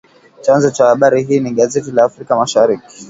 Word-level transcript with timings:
Chanzo 0.41 0.69
cha 0.71 0.85
habari 0.85 1.23
hii 1.23 1.39
ni 1.39 1.51
gazeti 1.51 1.91
la 1.91 2.03
Afrika 2.03 2.35
Mashariki 2.35 2.87